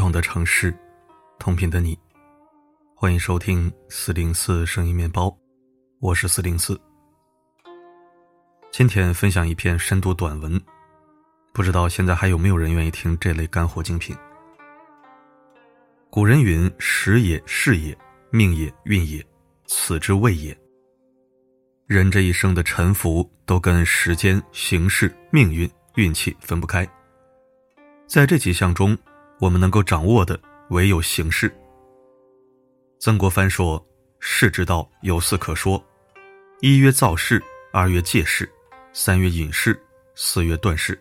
[0.00, 0.74] 同的城市，
[1.38, 1.96] 同频的你，
[2.94, 5.30] 欢迎收听四零四声音面包，
[5.98, 6.80] 我是四零四。
[8.72, 10.58] 今天分享一篇深度短文，
[11.52, 14.16] 不知道现在还有没有人愿意听这类干货精品。
[16.08, 17.94] 古人云：“时也，事也，
[18.30, 19.22] 命也，运也，
[19.66, 20.58] 此之谓也。”
[21.86, 26.88] 人这一生的沉浮，都跟时间、形势、命运、运气分不开。
[28.06, 28.96] 在这几项中，
[29.40, 31.50] 我们能够掌握的唯有形势。
[32.98, 33.84] 曾国藩说
[34.20, 35.82] ：“世之道有四可说，
[36.60, 38.48] 一曰造势，二曰借势，
[38.92, 39.82] 三曰隐势，
[40.14, 41.00] 四曰断事。”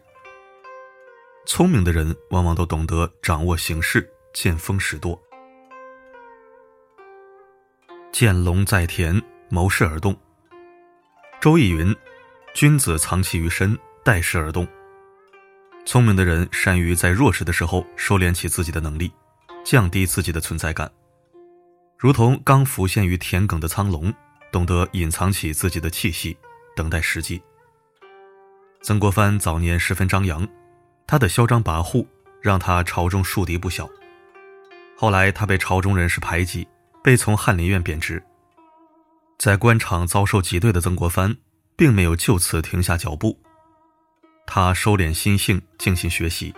[1.45, 5.21] 聪明的人往往都懂得掌握形势，见风使舵。
[8.11, 10.15] 见龙在田，谋事而动。
[11.41, 11.93] 周易云
[12.55, 14.65] ：“君子藏其于身，待时而动。”
[15.89, 19.11] 聪明的人善于在弱势的时候收敛起自己的能力，
[19.65, 20.91] 降低自己的存在感，
[21.97, 24.13] 如同刚浮现于田埂的苍龙，
[24.51, 26.37] 懂得隐藏起自己的气息，
[26.75, 27.41] 等待时机。
[28.83, 30.47] 曾国藩早年十分张扬，
[31.07, 32.05] 他的嚣张跋扈
[32.39, 33.89] 让他朝中树敌不小。
[34.95, 36.67] 后来他被朝中人士排挤，
[37.03, 38.23] 被从翰林院贬职。
[39.39, 41.35] 在官场遭受挤兑的曾国藩，
[41.75, 43.41] 并没有就此停下脚步。
[44.51, 46.51] 他收敛心性，静心学习。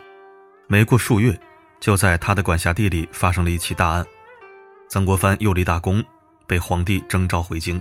[0.67, 1.38] 没过数月，
[1.81, 4.06] 就在他的管辖地里发生了一起大案。
[4.88, 6.02] 曾国藩又立大功，
[6.48, 7.80] 被皇帝征召回京。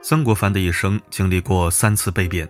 [0.00, 2.48] 曾国藩的一生经历过三次被贬，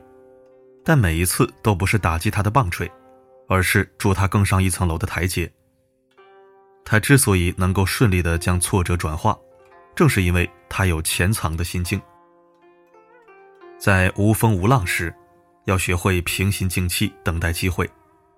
[0.84, 2.92] 但每一次都不是打击他的棒槌，
[3.48, 5.50] 而是助他更上一层楼的台阶。
[6.84, 9.34] 他之所以能够顺利的将挫折转化。
[9.94, 11.98] 正是因为他有潜藏的心境，
[13.78, 15.14] 在无风无浪时，
[15.66, 17.90] 要学会平心静气，等待机会，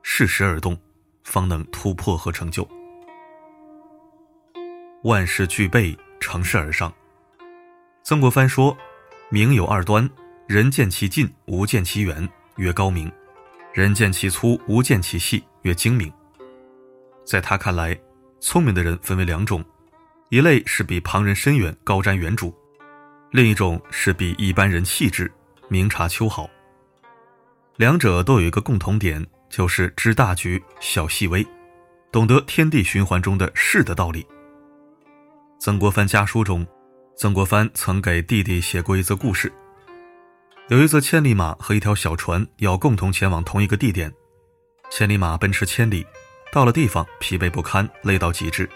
[0.02, 0.76] 适时而动，
[1.24, 2.66] 方能突破和成就。
[5.04, 6.90] 万事俱备，乘势而上。
[8.02, 8.74] 曾国藩说
[9.28, 10.08] ：“明有二端，
[10.46, 13.06] 人见其近，无见其远，曰高明；
[13.74, 16.10] 人见其粗，无见其细，曰精明。”
[17.26, 17.94] 在他看来，
[18.40, 19.62] 聪明的人分为两种。
[20.30, 22.50] 一类是比旁人深远、高瞻远瞩，
[23.32, 25.30] 另一种是比一般人气质、
[25.68, 26.48] 明察秋毫。
[27.78, 31.46] 两者都有一个共同点，就是知大局、晓细微，
[32.10, 34.26] 懂得天地循环中的势的道理。
[35.60, 36.66] 曾国藩家书中，
[37.16, 39.52] 曾国藩曾给弟弟写过一则故事：
[40.70, 44.12] 有一则千里马和一条小船要共同前往同一个地点，
[44.90, 46.04] 千里马奔驰千里，
[46.50, 48.68] 到了地方疲惫不堪，累到极致。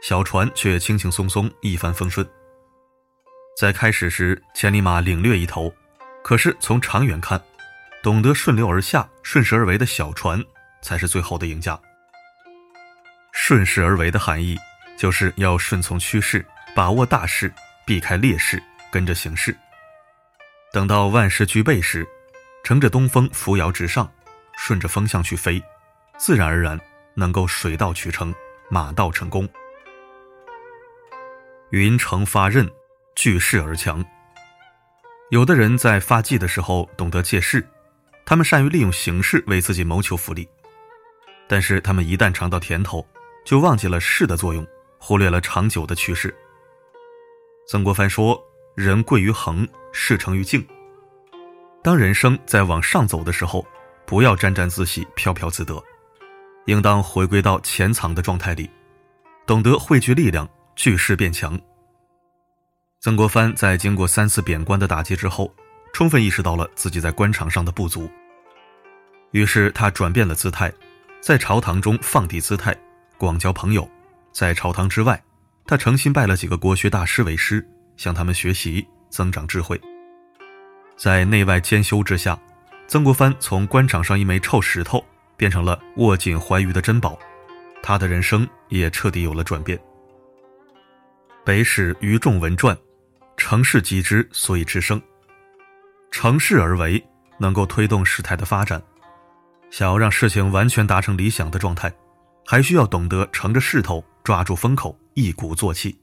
[0.00, 2.26] 小船却轻轻松松，一帆风顺。
[3.60, 5.70] 在开始时，千里马领略一头，
[6.24, 7.38] 可是从长远看，
[8.06, 10.40] 懂得顺流而下、顺势而为的小船
[10.80, 11.76] 才是最后的赢家。
[13.32, 14.56] 顺势而为的含义，
[14.96, 17.52] 就是要顺从趋势，把握大势，
[17.84, 18.62] 避开劣势，
[18.92, 19.52] 跟着形势。
[20.72, 22.06] 等到万事俱备时，
[22.62, 24.08] 乘着东风，扶摇直上，
[24.56, 25.60] 顺着风向去飞，
[26.16, 26.78] 自然而然
[27.16, 28.32] 能够水到渠成，
[28.70, 29.48] 马到成功。
[31.70, 32.70] 云成发刃，
[33.16, 34.04] 聚势而强。
[35.30, 37.68] 有的人在发迹的时候懂得借势，
[38.26, 40.46] 他们善于利用形势为自己谋求福利，
[41.48, 43.06] 但是他们一旦尝到甜头，
[43.44, 44.66] 就忘记了势的作用，
[44.98, 46.34] 忽略了长久的趋势。
[47.68, 48.38] 曾国藩说
[48.76, 50.66] ：“人贵于恒，事成于静。”
[51.82, 53.64] 当人生在往上走的时候，
[54.04, 55.82] 不要沾沾自喜、飘飘自得，
[56.66, 58.68] 应当回归到潜藏的状态里，
[59.46, 60.46] 懂得汇聚力量。
[60.78, 61.58] 聚势变强。
[63.00, 65.50] 曾国藩在经过三次贬官的打击之后，
[65.96, 68.06] 充分意识到了自己在官场上的不足，
[69.30, 70.70] 于是他转变了姿态，
[71.22, 72.76] 在朝堂中放低姿态，
[73.16, 73.82] 广交朋友；
[74.30, 75.18] 在朝堂之外，
[75.64, 77.66] 他诚心拜了几个国学大师为师，
[77.96, 79.80] 向他们学习，增长智慧。
[80.98, 82.38] 在内外兼修之下，
[82.86, 85.02] 曾国藩从官场上一枚臭石头，
[85.34, 87.18] 变成了握紧怀玉的珍宝，
[87.82, 89.80] 他的人生也彻底有了转变。
[91.42, 92.76] 北史于仲文传，
[93.38, 95.00] 乘势击之，所以制胜。
[96.10, 97.04] 乘势而为，
[97.38, 98.82] 能够推动事态的发展。
[99.70, 101.92] 想要让事情完全达成理想的状态，
[102.46, 105.98] 还需要懂得乘着势头，抓住风口，一鼓作气。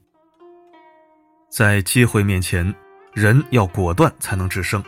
[1.48, 2.74] 在机会面前，
[3.12, 4.82] 人要果断才能制胜。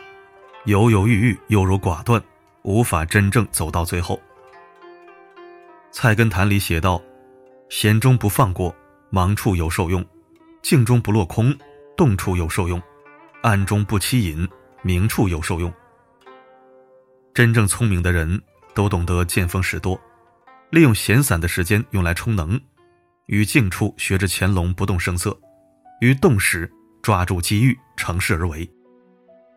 [0.65, 2.21] 犹犹豫豫、优柔寡断，
[2.63, 4.15] 无法真正走到最后。
[5.91, 7.01] 《菜根谭》里写道
[7.69, 8.75] ：“闲中不放过，
[9.09, 10.05] 忙处有受用。”
[10.61, 11.55] 静中不落空，
[11.95, 12.77] 动处有受用；
[13.41, 14.47] 暗中不欺隐，
[14.81, 15.71] 明处有受用。
[17.33, 18.41] 真正聪明的人
[18.73, 19.99] 都懂得见风使舵，
[20.71, 22.59] 利用闲散的时间用来充能，
[23.27, 25.37] 于静处学着乾隆不动声色，
[26.01, 26.71] 于动时
[27.01, 28.69] 抓住机遇乘势而为，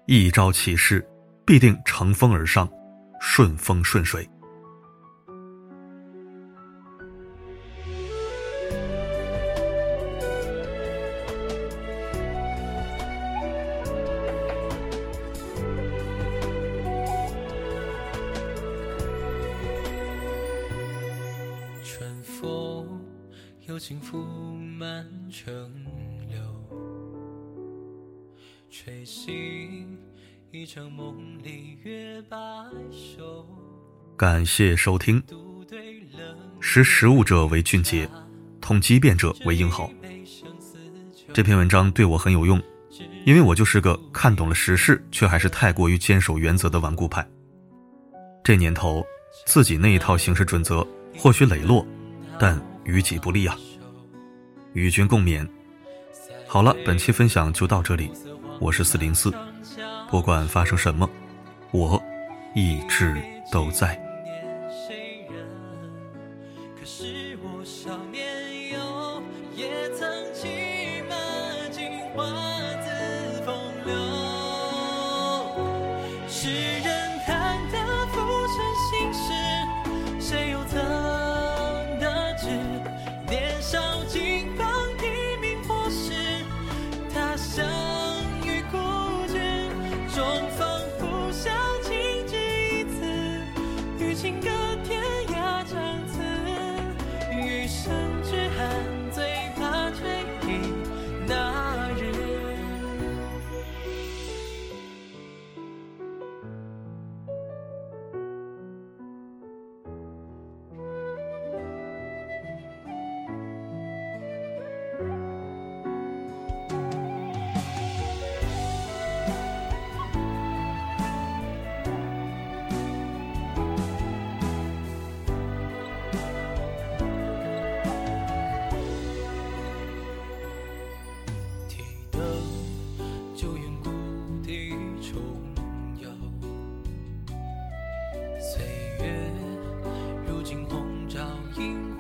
[0.06, 1.06] 一朝起势，
[1.46, 2.68] 必定乘风而上，
[3.20, 4.28] 顺风顺水。
[23.90, 24.18] 轻拂
[24.78, 25.52] 满城
[26.28, 26.38] 流，
[28.70, 29.98] 吹醒
[30.52, 32.38] 一场梦里月白
[32.92, 33.44] 首。
[34.16, 35.20] 感谢收听。
[36.60, 38.08] 识时务者为俊杰，
[38.60, 39.90] 通机变者为英豪。
[41.32, 42.62] 这篇文章对我很有用，
[43.26, 47.28] 因为我就是个看懂了时事却还是太过于坚守原则的顽固派。
[48.44, 49.04] 这年头，
[49.46, 50.86] 自己那一套行事准则
[51.18, 51.84] 或许磊落，
[52.38, 53.58] 但于己不利啊。
[54.72, 55.46] 与君共勉。
[56.46, 58.10] 好了，本期分享就到这里。
[58.60, 59.32] 我是四零四，
[60.10, 61.08] 不管发生什么，
[61.70, 62.00] 我
[62.54, 63.16] 一直
[63.50, 63.98] 都在。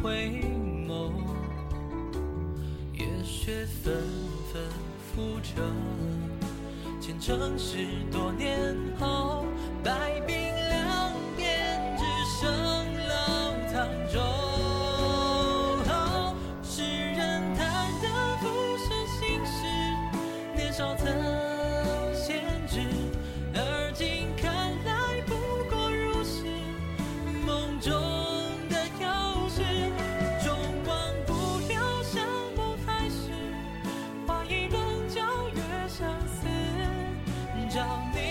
[0.02, 0.42] 回
[0.88, 1.12] 眸，
[2.94, 3.94] 夜雪纷
[4.50, 4.62] 纷
[5.14, 5.60] 覆着，
[7.00, 7.76] 前尘事
[8.10, 9.44] 多年后，
[9.84, 10.49] 白。
[37.70, 37.80] 找
[38.12, 38.29] 你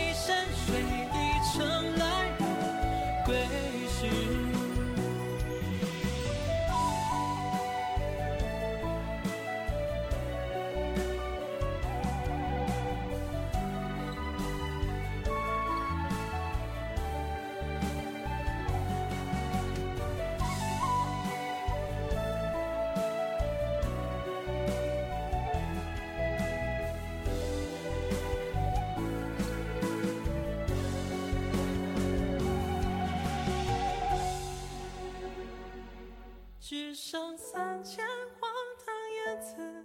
[36.72, 38.06] 世上三千
[38.40, 38.48] 荒
[38.78, 38.94] 唐
[39.26, 39.84] 言辞，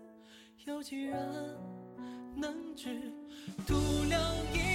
[0.66, 1.16] 有几人
[2.36, 3.10] 能知？
[3.66, 4.18] 独留
[4.52, 4.73] 一。